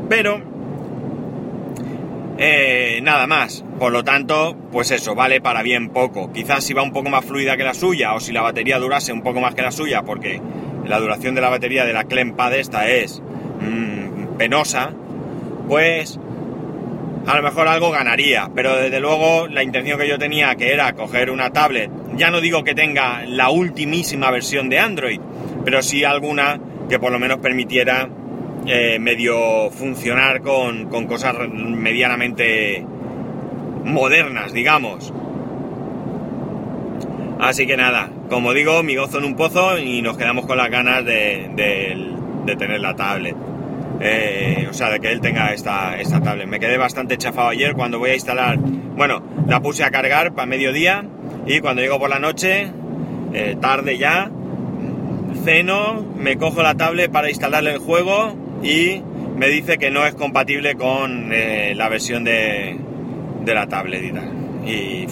Pero, 0.09 0.43
eh, 2.39 2.99
nada 3.05 3.29
más. 3.29 3.65
Por 3.79 3.93
lo 3.93 4.03
tanto, 4.03 4.57
pues 4.73 4.91
eso, 4.91 5.15
vale 5.15 5.41
para 5.41 5.63
bien 5.63 5.91
poco. 5.91 6.33
Quizás 6.33 6.65
si 6.65 6.75
va 6.75 6.83
un 6.83 6.93
poco 6.93 7.11
más 7.11 7.25
fluida 7.25 7.57
que 7.57 7.63
la 7.63 7.73
suya, 7.73 8.15
o 8.15 8.21
si 8.21 8.33
la 8.33 8.43
batería 8.43 8.81
durase 8.81 9.13
un 9.13 9.23
poco 9.23 9.41
más 9.41 9.55
que 9.55 9.63
la 9.63 9.71
suya, 9.71 10.03
porque 10.03 10.41
la 10.85 10.99
duración 10.99 11.37
de 11.37 11.41
la 11.41 11.51
batería 11.51 11.85
de 11.85 11.93
la 11.93 12.03
Clempad 12.03 12.53
esta 12.55 12.89
es 12.89 13.23
mm, 13.61 14.39
penosa, 14.39 14.91
pues 15.69 16.19
a 17.29 17.37
lo 17.37 17.43
mejor 17.43 17.69
algo 17.69 17.91
ganaría. 17.91 18.51
Pero 18.55 18.77
desde 18.77 19.01
luego 19.01 19.47
la 19.49 19.63
intención 19.63 19.99
que 19.99 20.09
yo 20.09 20.19
tenía, 20.19 20.55
que 20.57 20.73
era 20.73 20.95
coger 20.95 21.31
una 21.31 21.51
tablet, 21.51 21.91
ya 22.17 22.31
no 22.31 22.41
digo 22.41 22.65
que 22.65 22.75
tenga 22.75 23.25
la 23.27 23.51
ultimísima 23.51 24.31
versión 24.31 24.69
de 24.69 24.79
Android, 24.79 25.21
pero 25.65 25.83
sí 25.83 26.05
alguna 26.05 26.59
que 26.89 26.99
por 26.99 27.13
lo 27.13 27.19
menos 27.19 27.39
permitiera 27.39 28.09
eh, 28.67 28.99
medio 28.99 29.71
funcionar 29.71 30.41
con, 30.41 30.89
con 30.89 31.07
cosas 31.07 31.35
medianamente 31.51 32.85
modernas, 33.85 34.53
digamos. 34.53 35.13
Así 37.41 37.67
que 37.67 37.77
nada, 37.77 38.11
como 38.29 38.53
digo, 38.53 38.83
mi 38.83 38.97
gozo 38.97 39.19
en 39.19 39.25
un 39.25 39.37
pozo 39.37 39.79
y 39.79 40.03
nos 40.03 40.17
quedamos 40.17 40.47
con 40.47 40.57
las 40.57 40.71
ganas 40.71 41.05
de, 41.05 41.51
de, 41.55 42.57
tener 42.57 42.81
la 42.81 42.97
tablet. 42.97 43.37
Eh, 44.01 44.67
o 44.71 44.73
sea, 44.73 44.91
de 44.91 45.01
que 45.01 45.11
él 45.11 45.21
tenga 45.21 45.53
esta, 45.53 45.99
esta 45.99 46.21
tablet. 46.21 46.47
Me 46.47 46.61
quedé 46.61 46.79
bastante 46.79 47.17
chafado 47.17 47.49
ayer 47.49 47.75
cuando 47.75 47.99
voy 47.99 48.11
a 48.11 48.15
instalar. 48.15 48.59
Bueno, 48.59 49.23
la 49.47 49.61
puse 49.61 49.85
a 49.85 49.91
cargar 49.91 50.35
para 50.35 50.47
mediodía 50.47 51.05
y 51.47 51.61
cuando 51.61 51.83
llego 51.83 51.99
por 51.99 52.11
la 52.11 52.19
noche, 52.19 52.71
eh, 53.33 53.57
tarde 53.61 53.99
ya, 53.99 54.31
ceno, 55.45 56.07
me 56.17 56.37
cojo 56.37 56.63
la 56.63 56.75
tablet 56.75 57.11
para 57.11 57.29
instalarle 57.29 57.73
el 57.73 57.79
juego 57.79 58.37
y 58.63 59.03
me 59.37 59.49
dice 59.49 59.79
que 59.79 59.91
no 59.91 60.05
es 60.07 60.15
compatible 60.15 60.75
con 60.75 61.33
eh, 61.33 61.75
la 61.77 61.89
versión 61.89 62.25
de, 62.25 62.79
de, 63.45 63.55
la 63.55 63.67
tablet 63.67 64.15
y 64.67 65.07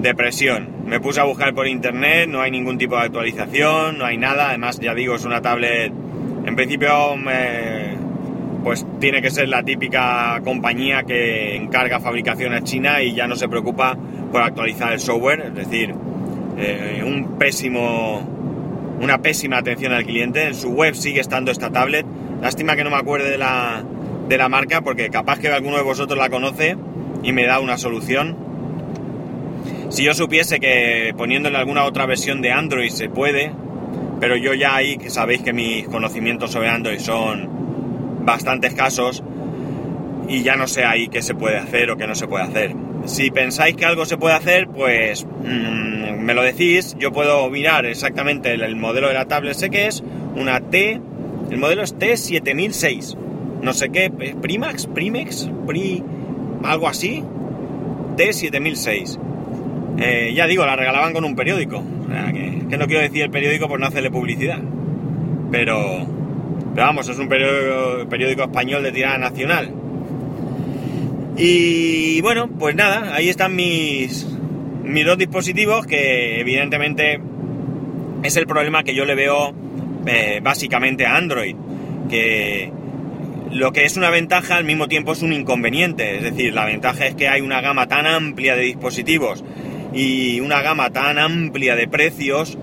depresión. 0.00 0.68
Me 0.86 1.00
puse 1.00 1.20
a 1.20 1.24
buscar 1.24 1.54
por 1.54 1.66
internet, 1.66 2.28
no 2.28 2.40
hay 2.40 2.50
ningún 2.50 2.78
tipo 2.78 2.96
de 2.96 3.02
actualización, 3.02 3.98
no 3.98 4.04
hay 4.04 4.16
nada. 4.16 4.48
Además, 4.48 4.78
ya 4.80 4.94
digo, 4.94 5.16
es 5.16 5.24
una 5.24 5.42
tablet. 5.42 5.92
En 6.48 6.56
principio, 6.56 7.14
pues 8.64 8.86
tiene 8.98 9.20
que 9.20 9.30
ser 9.30 9.50
la 9.50 9.62
típica 9.62 10.40
compañía 10.42 11.02
que 11.02 11.54
encarga 11.54 12.00
fabricación 12.00 12.54
a 12.54 12.64
China 12.64 13.02
y 13.02 13.14
ya 13.14 13.26
no 13.26 13.36
se 13.36 13.48
preocupa 13.48 13.98
por 14.32 14.40
actualizar 14.40 14.94
el 14.94 14.98
software. 14.98 15.40
Es 15.48 15.54
decir, 15.54 15.94
eh, 16.56 17.02
un 17.04 17.36
pésimo 17.38 18.26
una 18.98 19.18
pésima 19.18 19.58
atención 19.58 19.92
al 19.92 20.06
cliente. 20.06 20.46
En 20.46 20.54
su 20.54 20.70
web 20.70 20.94
sigue 20.94 21.20
estando 21.20 21.50
esta 21.50 21.70
tablet. 21.70 22.06
Lástima 22.40 22.76
que 22.76 22.82
no 22.82 22.88
me 22.88 22.96
acuerde 22.96 23.30
de 23.30 23.38
la, 23.38 23.84
de 24.26 24.38
la 24.38 24.48
marca 24.48 24.80
porque 24.80 25.10
capaz 25.10 25.38
que 25.38 25.48
alguno 25.48 25.76
de 25.76 25.82
vosotros 25.82 26.18
la 26.18 26.30
conoce 26.30 26.78
y 27.22 27.32
me 27.32 27.44
da 27.44 27.60
una 27.60 27.76
solución. 27.76 28.36
Si 29.90 30.02
yo 30.02 30.14
supiese 30.14 30.60
que 30.60 31.12
poniéndole 31.14 31.58
alguna 31.58 31.84
otra 31.84 32.06
versión 32.06 32.40
de 32.40 32.52
Android 32.52 32.88
se 32.88 33.10
puede, 33.10 33.52
pero 34.20 34.36
yo 34.36 34.54
ya 34.54 34.76
ahí 34.76 34.96
que 34.96 35.10
sabéis 35.10 35.42
que 35.42 35.52
mis 35.52 35.86
conocimientos 35.88 36.52
sobre 36.52 36.68
Android 36.68 36.98
son 36.98 37.48
bastante 38.24 38.66
escasos 38.66 39.22
y 40.28 40.42
ya 40.42 40.56
no 40.56 40.66
sé 40.66 40.84
ahí 40.84 41.08
qué 41.08 41.22
se 41.22 41.34
puede 41.34 41.56
hacer 41.56 41.90
o 41.90 41.96
qué 41.96 42.06
no 42.06 42.14
se 42.14 42.28
puede 42.28 42.44
hacer. 42.44 42.74
Si 43.06 43.30
pensáis 43.30 43.76
que 43.76 43.84
algo 43.84 44.04
se 44.04 44.18
puede 44.18 44.34
hacer, 44.34 44.68
pues 44.68 45.24
mm, 45.24 46.22
me 46.22 46.34
lo 46.34 46.42
decís. 46.42 46.94
Yo 46.98 47.12
puedo 47.12 47.48
mirar 47.48 47.86
exactamente 47.86 48.52
el, 48.52 48.76
modelo 48.76 49.08
de 49.08 49.14
la 49.14 49.24
tablet. 49.26 49.54
Sé 49.54 49.70
que 49.70 49.86
es 49.86 50.02
una 50.36 50.60
T. 50.60 51.00
El 51.50 51.58
modelo 51.58 51.82
es 51.82 51.96
T7006. 51.96 53.16
No 53.62 53.72
sé 53.72 53.88
qué. 53.88 54.10
Primax, 54.10 54.86
Primex, 54.86 55.50
Pri. 55.66 56.02
Algo 56.62 56.88
así. 56.88 57.24
T7006. 58.16 59.18
Eh, 60.00 60.32
ya 60.34 60.46
digo, 60.46 60.64
la 60.64 60.76
regalaban 60.76 61.12
con 61.12 61.24
un 61.24 61.34
periódico. 61.34 61.78
O 61.78 62.08
sea, 62.10 62.32
que, 62.32 62.76
no 62.76 62.86
quiero 62.86 63.02
decir 63.02 63.22
el 63.22 63.30
periódico 63.30 63.68
por 63.68 63.80
no 63.80 63.86
hacerle 63.86 64.10
publicidad. 64.10 64.60
Pero, 65.50 66.06
vamos, 66.74 67.08
es 67.08 67.18
un 67.18 67.28
periódico, 67.28 68.08
periódico 68.08 68.42
español 68.42 68.82
de 68.82 68.92
tirada 68.92 69.18
nacional. 69.18 69.72
Y 71.36 72.20
bueno, 72.20 72.48
pues 72.48 72.74
nada, 72.74 73.14
ahí 73.14 73.28
están 73.28 73.54
mis, 73.54 74.26
mis 74.84 75.06
dos 75.06 75.18
dispositivos 75.18 75.86
que 75.86 76.40
evidentemente 76.40 77.20
es 78.22 78.36
el 78.36 78.46
problema 78.46 78.82
que 78.82 78.94
yo 78.94 79.04
le 79.04 79.14
veo 79.14 79.54
eh, 80.06 80.40
básicamente 80.42 81.06
a 81.06 81.16
Android. 81.16 81.56
Que 82.08 82.72
lo 83.50 83.72
que 83.72 83.84
es 83.84 83.96
una 83.96 84.10
ventaja 84.10 84.56
al 84.56 84.64
mismo 84.64 84.88
tiempo 84.88 85.12
es 85.12 85.22
un 85.22 85.32
inconveniente. 85.32 86.16
Es 86.16 86.22
decir, 86.22 86.54
la 86.54 86.64
ventaja 86.64 87.06
es 87.06 87.14
que 87.14 87.28
hay 87.28 87.40
una 87.40 87.60
gama 87.60 87.86
tan 87.86 88.06
amplia 88.06 88.54
de 88.54 88.62
dispositivos 88.62 89.44
y 89.92 90.40
una 90.40 90.62
gama 90.62 90.90
tan 90.90 91.18
amplia 91.18 91.76
de 91.76 91.88
precios 91.88 92.58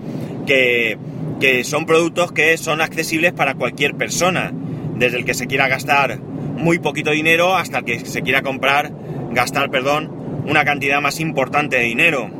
que, 0.46 0.98
que 1.40 1.64
son 1.64 1.86
productos 1.86 2.32
que 2.32 2.56
son 2.56 2.80
accesibles 2.80 3.32
para 3.32 3.54
cualquier 3.54 3.94
persona. 3.94 4.52
Desde 4.96 5.18
el 5.18 5.24
que 5.26 5.34
se 5.34 5.46
quiera 5.46 5.68
gastar 5.68 6.18
muy 6.18 6.78
poquito 6.78 7.10
dinero 7.10 7.54
hasta 7.54 7.82
que 7.82 8.00
se 8.00 8.22
quiera 8.22 8.42
comprar, 8.42 8.90
gastar, 9.32 9.70
perdón, 9.70 10.10
una 10.46 10.64
cantidad 10.64 11.00
más 11.00 11.20
importante 11.20 11.76
de 11.76 11.82
dinero. 11.82 12.30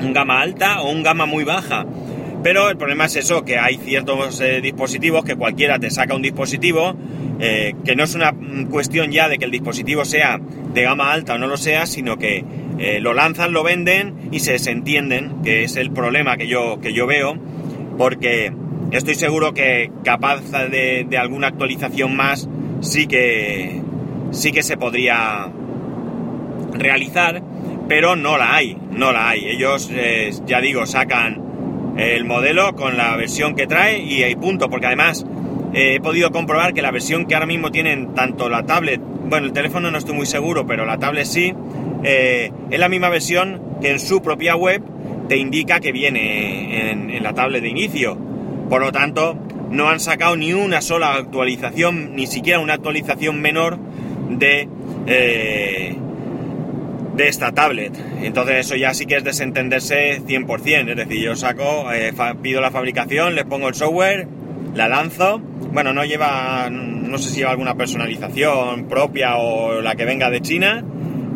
Un 0.00 0.12
gama 0.12 0.40
alta 0.40 0.80
o 0.80 0.90
un 0.90 1.02
gama 1.02 1.26
muy 1.26 1.44
baja. 1.44 1.86
Pero 2.42 2.70
el 2.70 2.76
problema 2.76 3.04
es 3.04 3.16
eso, 3.16 3.44
que 3.44 3.58
hay 3.58 3.76
ciertos 3.76 4.40
eh, 4.40 4.60
dispositivos 4.60 5.24
que 5.24 5.36
cualquiera 5.36 5.78
te 5.78 5.90
saca 5.90 6.14
un 6.14 6.22
dispositivo, 6.22 6.96
eh, 7.38 7.74
que 7.84 7.94
no 7.94 8.02
es 8.02 8.14
una 8.16 8.34
cuestión 8.68 9.12
ya 9.12 9.28
de 9.28 9.38
que 9.38 9.44
el 9.44 9.52
dispositivo 9.52 10.04
sea 10.04 10.40
de 10.74 10.82
gama 10.82 11.12
alta 11.12 11.34
o 11.34 11.38
no 11.38 11.46
lo 11.46 11.56
sea, 11.56 11.86
sino 11.86 12.18
que 12.18 12.44
eh, 12.82 12.98
lo 13.00 13.14
lanzan, 13.14 13.52
lo 13.52 13.62
venden 13.62 14.28
y 14.32 14.40
se 14.40 14.52
desentienden, 14.52 15.40
que 15.44 15.62
es 15.62 15.76
el 15.76 15.92
problema 15.92 16.36
que 16.36 16.48
yo, 16.48 16.80
que 16.80 16.92
yo 16.92 17.06
veo, 17.06 17.36
porque 17.96 18.52
estoy 18.90 19.14
seguro 19.14 19.54
que 19.54 19.92
capaz 20.02 20.40
de, 20.50 21.06
de 21.08 21.16
alguna 21.16 21.46
actualización 21.46 22.16
más 22.16 22.48
sí 22.80 23.06
que, 23.06 23.80
sí 24.32 24.50
que 24.50 24.64
se 24.64 24.76
podría 24.76 25.48
realizar, 26.72 27.40
pero 27.88 28.16
no 28.16 28.36
la 28.36 28.56
hay, 28.56 28.76
no 28.90 29.12
la 29.12 29.28
hay. 29.28 29.46
Ellos, 29.46 29.88
eh, 29.92 30.32
ya 30.44 30.60
digo, 30.60 30.84
sacan 30.84 31.94
el 31.96 32.24
modelo 32.24 32.74
con 32.74 32.96
la 32.96 33.16
versión 33.16 33.54
que 33.54 33.68
trae 33.68 33.98
y 33.98 34.24
hay 34.24 34.34
punto, 34.34 34.68
porque 34.68 34.86
además 34.86 35.24
he 35.72 36.00
podido 36.00 36.30
comprobar 36.30 36.74
que 36.74 36.82
la 36.82 36.90
versión 36.90 37.26
que 37.26 37.34
ahora 37.34 37.46
mismo 37.46 37.70
tienen 37.70 38.14
tanto 38.14 38.48
la 38.48 38.64
tablet, 38.64 39.00
bueno, 39.00 39.46
el 39.46 39.52
teléfono 39.52 39.90
no 39.90 39.98
estoy 39.98 40.14
muy 40.14 40.26
seguro, 40.26 40.66
pero 40.66 40.84
la 40.84 40.98
tablet 40.98 41.26
sí, 41.26 41.54
eh, 42.04 42.50
es 42.70 42.78
la 42.78 42.88
misma 42.88 43.08
versión 43.08 43.62
que 43.80 43.90
en 43.90 44.00
su 44.00 44.22
propia 44.22 44.56
web 44.56 44.82
te 45.28 45.36
indica 45.36 45.80
que 45.80 45.92
viene 45.92 46.90
en 46.90 47.22
la 47.22 47.32
tablet 47.32 47.62
de 47.62 47.68
inicio. 47.68 48.18
Por 48.68 48.80
lo 48.80 48.92
tanto, 48.92 49.38
no 49.72 49.88
han 49.88 50.00
sacado 50.00 50.36
ni 50.36 50.52
una 50.52 50.82
sola 50.82 51.14
actualización, 51.14 52.14
ni 52.14 52.26
siquiera 52.26 52.60
una 52.60 52.74
actualización 52.74 53.40
menor 53.40 53.78
de, 54.28 54.68
eh, 55.06 55.96
de 57.16 57.28
esta 57.28 57.52
tablet. 57.52 57.92
Entonces 58.22 58.66
eso 58.66 58.76
ya 58.76 58.92
sí 58.94 59.06
que 59.06 59.16
es 59.16 59.24
desentenderse 59.24 60.20
100%. 60.20 60.90
Es 60.90 60.96
decir, 60.96 61.20
yo 61.20 61.36
saco, 61.36 61.90
eh, 61.92 62.12
pido 62.42 62.60
la 62.60 62.70
fabricación, 62.70 63.34
les 63.34 63.44
pongo 63.44 63.68
el 63.68 63.74
software, 63.74 64.28
la 64.74 64.88
lanzo. 64.88 65.40
Bueno, 65.72 65.94
no 65.94 66.04
lleva, 66.04 66.68
no 66.70 67.16
sé 67.16 67.30
si 67.30 67.36
lleva 67.36 67.52
alguna 67.52 67.74
personalización 67.74 68.88
propia 68.88 69.36
o 69.36 69.80
la 69.80 69.94
que 69.94 70.04
venga 70.04 70.28
de 70.28 70.42
China. 70.42 70.84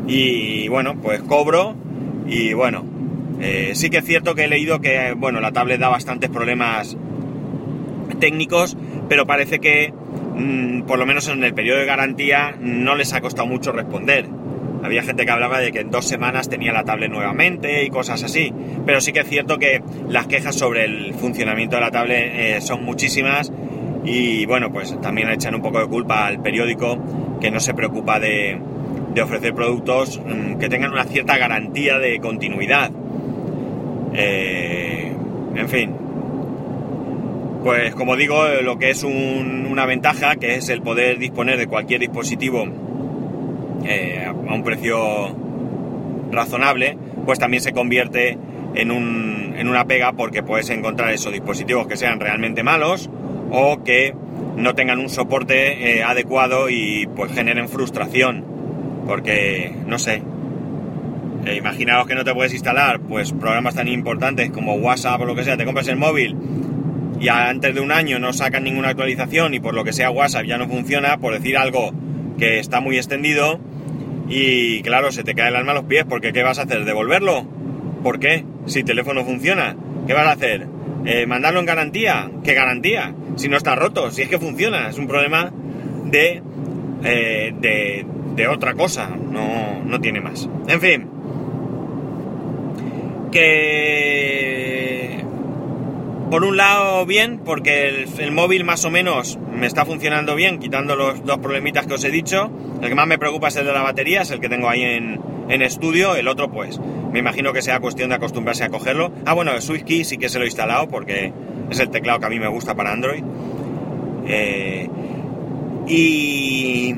Y 0.06 0.68
bueno, 0.68 1.00
pues 1.00 1.22
cobro. 1.22 1.74
Y 2.26 2.52
bueno, 2.52 2.84
eh, 3.40 3.72
sí 3.74 3.88
que 3.88 3.98
es 3.98 4.04
cierto 4.04 4.34
que 4.34 4.44
he 4.44 4.48
leído 4.48 4.80
que, 4.80 5.14
bueno, 5.16 5.40
la 5.40 5.52
tablet 5.52 5.80
da 5.80 5.88
bastantes 5.88 6.28
problemas 6.28 6.96
técnicos, 8.20 8.76
pero 9.08 9.26
parece 9.26 9.58
que, 9.58 9.92
mm, 10.34 10.82
por 10.82 10.98
lo 10.98 11.06
menos 11.06 11.28
en 11.28 11.42
el 11.42 11.54
periodo 11.54 11.78
de 11.78 11.86
garantía, 11.86 12.56
no 12.60 12.94
les 12.94 13.14
ha 13.14 13.22
costado 13.22 13.46
mucho 13.46 13.72
responder. 13.72 14.26
Había 14.82 15.02
gente 15.02 15.24
que 15.24 15.30
hablaba 15.30 15.60
de 15.60 15.72
que 15.72 15.80
en 15.80 15.90
dos 15.90 16.06
semanas 16.06 16.48
tenía 16.48 16.72
la 16.72 16.84
tablet 16.84 17.10
nuevamente 17.10 17.84
y 17.84 17.90
cosas 17.90 18.22
así. 18.22 18.52
Pero 18.84 19.00
sí 19.00 19.12
que 19.12 19.20
es 19.20 19.28
cierto 19.28 19.58
que 19.58 19.82
las 20.08 20.26
quejas 20.26 20.54
sobre 20.54 20.84
el 20.84 21.14
funcionamiento 21.14 21.76
de 21.76 21.82
la 21.82 21.90
tablet 21.90 22.32
eh, 22.34 22.60
son 22.60 22.84
muchísimas 22.84 23.50
y 24.06 24.46
bueno, 24.46 24.72
pues 24.72 24.98
también 25.00 25.28
echan 25.30 25.56
un 25.56 25.60
poco 25.60 25.80
de 25.80 25.88
culpa 25.88 26.26
al 26.26 26.40
periódico 26.40 26.96
que 27.40 27.50
no 27.50 27.58
se 27.58 27.74
preocupa 27.74 28.20
de, 28.20 28.58
ofrecer 29.20 29.52
productos 29.54 30.20
mm, 30.24 30.58
que 30.58 30.68
tengan 30.68 30.92
una 30.92 31.04
cierta 31.04 31.36
garantía 31.36 31.98
de 31.98 32.20
continuidad. 32.20 32.90
Eh, 34.14 35.12
en 35.56 35.68
fin, 35.68 35.92
pues 37.64 37.94
como 37.96 38.14
digo, 38.14 38.46
lo 38.62 38.78
que 38.78 38.90
es 38.90 39.02
una 39.02 39.86
ventaja, 39.86 40.36
que 40.36 40.54
es 40.54 40.68
el 40.68 40.82
poder 40.82 41.18
disponer 41.18 41.58
de 41.58 41.66
cualquier 41.66 42.00
dispositivo 42.00 42.64
eh, 43.84 44.24
a 44.24 44.54
un 44.54 44.62
precio 44.62 45.34
razonable, 46.30 46.96
pues 47.24 47.40
también 47.40 47.62
se 47.62 47.72
convierte 47.72 48.38
en 48.74 48.92
un, 48.92 49.54
en 49.56 49.66
una 49.66 49.86
pega 49.86 50.12
porque 50.12 50.44
puedes 50.44 50.70
encontrar 50.70 51.12
esos 51.12 51.32
dispositivos 51.32 51.88
que 51.88 51.96
sean 51.96 52.20
realmente 52.20 52.62
malos 52.62 53.10
o 53.58 53.82
que 53.82 54.14
no 54.56 54.74
tengan 54.74 54.98
un 54.98 55.08
soporte 55.08 55.96
eh, 55.96 56.02
adecuado 56.02 56.68
y 56.68 57.08
pues 57.16 57.32
generen 57.32 57.70
frustración. 57.70 58.44
Porque, 59.06 59.74
no 59.86 59.98
sé, 59.98 60.22
eh, 61.46 61.56
imaginaos 61.56 62.06
que 62.06 62.14
no 62.14 62.22
te 62.22 62.34
puedes 62.34 62.52
instalar 62.52 63.00
pues 63.00 63.32
programas 63.32 63.74
tan 63.74 63.88
importantes 63.88 64.50
como 64.50 64.74
WhatsApp 64.74 65.22
o 65.22 65.24
lo 65.24 65.34
que 65.34 65.44
sea, 65.44 65.56
te 65.56 65.64
compras 65.64 65.88
el 65.88 65.96
móvil 65.96 66.36
y 67.18 67.28
antes 67.28 67.74
de 67.74 67.80
un 67.80 67.92
año 67.92 68.18
no 68.18 68.34
sacan 68.34 68.64
ninguna 68.64 68.90
actualización 68.90 69.54
y 69.54 69.60
por 69.60 69.72
lo 69.72 69.84
que 69.84 69.94
sea 69.94 70.10
WhatsApp 70.10 70.44
ya 70.44 70.58
no 70.58 70.68
funciona, 70.68 71.16
por 71.16 71.32
decir 71.32 71.56
algo 71.56 71.92
que 72.38 72.58
está 72.58 72.80
muy 72.80 72.98
extendido 72.98 73.58
y 74.28 74.82
claro, 74.82 75.12
se 75.12 75.24
te 75.24 75.34
cae 75.34 75.48
el 75.48 75.56
alma 75.56 75.72
a 75.72 75.76
los 75.76 75.84
pies 75.84 76.04
porque 76.06 76.34
¿qué 76.34 76.42
vas 76.42 76.58
a 76.58 76.62
hacer? 76.62 76.84
¿Devolverlo? 76.84 77.46
¿Por 78.02 78.18
qué? 78.18 78.44
Si 78.66 78.80
el 78.80 78.84
teléfono 78.84 79.24
funciona, 79.24 79.76
¿qué 80.06 80.12
vas 80.12 80.26
a 80.26 80.32
hacer? 80.32 80.66
Eh, 81.06 81.26
¿Mandarlo 81.26 81.60
en 81.60 81.66
garantía? 81.66 82.30
¿Qué 82.42 82.52
garantía? 82.52 83.14
Si 83.36 83.48
no 83.48 83.56
está 83.56 83.74
roto, 83.74 84.10
si 84.10 84.22
es 84.22 84.28
que 84.28 84.38
funciona, 84.38 84.88
es 84.88 84.98
un 84.98 85.06
problema 85.06 85.52
de, 86.04 86.42
eh, 87.04 87.54
de, 87.58 88.06
de, 88.34 88.48
otra 88.48 88.74
cosa, 88.74 89.08
no, 89.08 89.82
no 89.84 90.00
tiene 90.00 90.20
más. 90.20 90.48
En 90.66 90.80
fin, 90.80 91.08
que 93.30 95.24
por 96.30 96.44
un 96.44 96.56
lado 96.56 97.06
bien, 97.06 97.40
porque 97.44 98.06
el, 98.18 98.32
móvil 98.32 98.64
más 98.64 98.84
o 98.84 98.90
menos 98.90 99.38
me 99.52 99.66
está 99.66 99.84
funcionando 99.84 100.34
bien, 100.34 100.58
quitando 100.58 100.96
los 100.96 101.24
dos 101.24 101.38
problemitas 101.38 101.86
que 101.86 101.94
os 101.94 102.04
he 102.04 102.10
dicho. 102.10 102.50
El 102.82 102.88
que 102.88 102.94
más 102.94 103.06
me 103.06 103.18
preocupa 103.18 103.48
es 103.48 103.56
el 103.56 103.66
de 103.66 103.72
la 103.72 103.82
batería, 103.82 104.22
es 104.22 104.30
el 104.30 104.40
que 104.40 104.48
tengo 104.48 104.68
ahí 104.68 104.82
en, 104.82 105.20
en 105.48 105.62
estudio. 105.62 106.16
El 106.16 106.28
otro, 106.28 106.50
pues, 106.50 106.80
me 107.16 107.20
imagino 107.20 107.54
que 107.54 107.62
sea 107.62 107.80
cuestión 107.80 108.10
de 108.10 108.16
acostumbrarse 108.16 108.64
a 108.64 108.68
cogerlo. 108.68 109.10
Ah, 109.24 109.32
bueno, 109.32 109.52
el 109.52 109.62
SwiftKey 109.62 110.04
sí 110.04 110.18
que 110.18 110.28
se 110.28 110.38
lo 110.38 110.44
he 110.44 110.48
instalado 110.48 110.86
porque 110.86 111.32
es 111.70 111.80
el 111.80 111.88
teclado 111.88 112.20
que 112.20 112.26
a 112.26 112.28
mí 112.28 112.38
me 112.38 112.46
gusta 112.46 112.74
para 112.74 112.92
Android. 112.92 113.24
Eh, 114.26 114.86
y, 115.86 116.94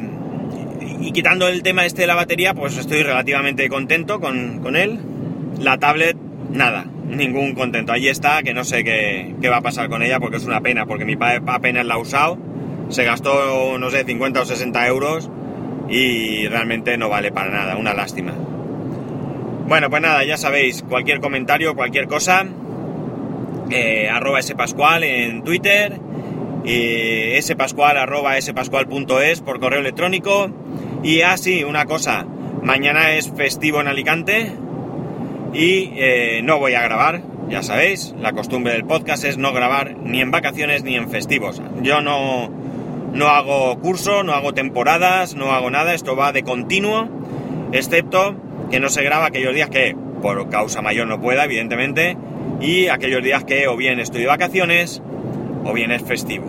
y, 1.00 1.12
quitando 1.12 1.46
el 1.46 1.62
tema 1.62 1.86
este 1.86 2.00
de 2.00 2.08
la 2.08 2.16
batería, 2.16 2.52
pues 2.52 2.76
estoy 2.76 3.04
relativamente 3.04 3.68
contento 3.68 4.18
con, 4.18 4.58
con 4.58 4.74
él. 4.74 4.98
La 5.60 5.78
tablet, 5.78 6.16
nada, 6.50 6.84
ningún 7.06 7.54
contento. 7.54 7.92
Allí 7.92 8.08
está, 8.08 8.42
que 8.42 8.52
no 8.52 8.64
sé 8.64 8.82
qué, 8.82 9.36
qué, 9.40 9.48
va 9.48 9.58
a 9.58 9.62
pasar 9.62 9.88
con 9.88 10.02
ella 10.02 10.18
porque 10.18 10.38
es 10.38 10.46
una 10.46 10.60
pena, 10.60 10.84
porque 10.84 11.04
mi 11.04 11.14
padre 11.14 11.42
apenas 11.46 11.86
la 11.86 11.94
ha 11.94 11.98
usado, 11.98 12.38
se 12.88 13.04
gastó, 13.04 13.78
no 13.78 13.88
sé, 13.88 14.02
50 14.02 14.40
o 14.40 14.44
60 14.44 14.84
euros 14.88 15.30
y 15.88 16.48
realmente 16.48 16.98
no 16.98 17.08
vale 17.08 17.30
para 17.30 17.52
nada, 17.52 17.76
una 17.76 17.94
lástima. 17.94 18.34
Bueno, 19.68 19.90
pues 19.90 20.00
nada, 20.00 20.24
ya 20.24 20.38
sabéis, 20.38 20.82
cualquier 20.82 21.20
comentario, 21.20 21.74
cualquier 21.74 22.08
cosa, 22.08 22.46
eh, 23.70 24.08
arroba 24.10 24.40
spascual 24.40 25.04
en 25.04 25.44
Twitter, 25.44 26.00
y 26.64 27.38
spascual 27.42 27.98
arroba 27.98 28.40
spascual.es 28.40 29.42
por 29.42 29.60
correo 29.60 29.80
electrónico. 29.80 30.48
Y 31.02 31.20
así, 31.20 31.64
una 31.64 31.84
cosa, 31.84 32.24
mañana 32.62 33.12
es 33.12 33.30
festivo 33.30 33.82
en 33.82 33.88
Alicante, 33.88 34.52
y 35.52 35.90
eh, 35.96 36.40
no 36.42 36.58
voy 36.58 36.72
a 36.72 36.80
grabar, 36.80 37.20
ya 37.50 37.62
sabéis, 37.62 38.14
la 38.18 38.32
costumbre 38.32 38.72
del 38.72 38.86
podcast 38.86 39.22
es 39.24 39.36
no 39.36 39.52
grabar 39.52 39.98
ni 39.98 40.22
en 40.22 40.30
vacaciones 40.30 40.82
ni 40.82 40.96
en 40.96 41.10
festivos. 41.10 41.60
Yo 41.82 42.00
no, 42.00 42.48
no 43.12 43.26
hago 43.26 43.78
curso, 43.80 44.22
no 44.22 44.32
hago 44.32 44.54
temporadas, 44.54 45.34
no 45.34 45.52
hago 45.52 45.70
nada, 45.70 45.92
esto 45.92 46.16
va 46.16 46.32
de 46.32 46.42
continuo, 46.42 47.10
excepto 47.72 48.47
que 48.70 48.80
no 48.80 48.88
se 48.88 49.02
graba 49.02 49.26
aquellos 49.26 49.54
días 49.54 49.70
que 49.70 49.96
por 50.22 50.48
causa 50.50 50.82
mayor 50.82 51.06
no 51.06 51.20
pueda, 51.20 51.44
evidentemente, 51.44 52.16
y 52.60 52.88
aquellos 52.88 53.22
días 53.22 53.44
que 53.44 53.68
o 53.68 53.76
bien 53.76 54.00
estoy 54.00 54.22
de 54.22 54.26
vacaciones 54.26 55.02
o 55.64 55.72
bien 55.72 55.90
es 55.90 56.02
festivo. 56.02 56.46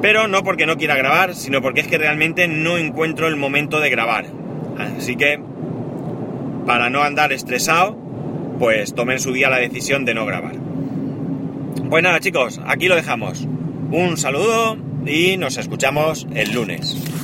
Pero 0.00 0.26
no 0.26 0.42
porque 0.42 0.66
no 0.66 0.76
quiera 0.76 0.96
grabar, 0.96 1.34
sino 1.34 1.62
porque 1.62 1.80
es 1.80 1.86
que 1.86 1.98
realmente 1.98 2.48
no 2.48 2.76
encuentro 2.76 3.28
el 3.28 3.36
momento 3.36 3.80
de 3.80 3.90
grabar. 3.90 4.26
Así 4.78 5.16
que 5.16 5.40
para 6.66 6.90
no 6.90 7.02
andar 7.02 7.32
estresado, 7.32 7.96
pues 8.58 8.94
tomé 8.94 9.14
en 9.14 9.20
su 9.20 9.32
día 9.32 9.50
la 9.50 9.58
decisión 9.58 10.04
de 10.04 10.14
no 10.14 10.26
grabar. 10.26 10.54
Pues 11.88 12.02
nada 12.02 12.20
chicos, 12.20 12.60
aquí 12.66 12.88
lo 12.88 12.96
dejamos. 12.96 13.46
Un 13.90 14.16
saludo 14.16 14.76
y 15.06 15.36
nos 15.36 15.56
escuchamos 15.56 16.26
el 16.34 16.52
lunes. 16.52 17.21